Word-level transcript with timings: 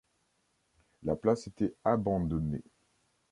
La 1.03 1.15
place 1.15 1.45
était 1.45 1.75
abandonnée. 1.83 2.63